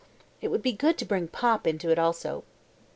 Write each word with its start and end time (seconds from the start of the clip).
It 0.41 0.47
would 0.47 0.63
be 0.63 0.71
good 0.71 0.97
to 0.97 1.05
bring 1.05 1.27
"pop" 1.27 1.67
into 1.67 1.91
it 1.91 1.99
also. 1.99 2.43